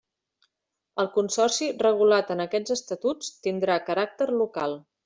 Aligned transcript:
El 1.03 1.09
Consorci 1.17 1.69
regulat 1.83 2.35
en 2.37 2.43
aquests 2.47 2.77
estatuts 2.79 3.33
tindrà 3.49 3.81
caràcter 3.93 4.35
local. 4.43 4.81